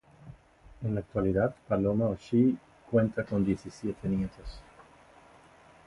[0.83, 2.55] En la actualidad, Paloma O'Shea
[2.89, 4.59] cuenta con diecisiete nietos.